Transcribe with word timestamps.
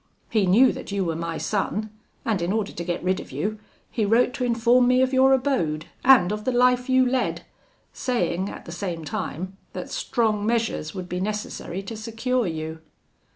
He 0.31 0.47
knew 0.47 0.71
that 0.71 0.91
you 0.91 1.05
were 1.05 1.15
my 1.15 1.37
son, 1.37 1.91
and 2.25 2.41
in 2.41 2.51
order 2.51 2.71
to 2.71 2.83
get 2.83 3.03
rid 3.03 3.19
of 3.19 3.31
you, 3.31 3.59
he 3.91 4.03
wrote 4.03 4.33
to 4.33 4.43
inform 4.43 4.87
me 4.87 5.03
of 5.03 5.13
your 5.13 5.31
abode, 5.31 5.85
and 6.03 6.31
of 6.31 6.43
the 6.43 6.51
life 6.51 6.89
you 6.89 7.05
led; 7.05 7.45
saying, 7.93 8.49
at 8.49 8.65
the 8.65 8.71
same 8.71 9.05
time, 9.05 9.57
that 9.73 9.91
strong 9.91 10.43
measures 10.43 10.95
would 10.95 11.07
be 11.07 11.19
necessary 11.19 11.83
to 11.83 11.95
secure 11.95 12.47
you. 12.47 12.79